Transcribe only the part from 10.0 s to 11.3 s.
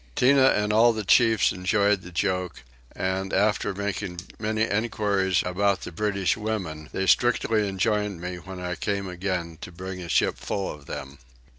a ship full of them.